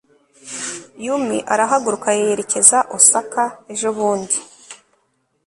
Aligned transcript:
yumi 1.05 1.37
arahaguruka 1.53 2.09
yerekeza 2.19 2.77
osaka 2.97 3.43
ejobundi 3.73 4.35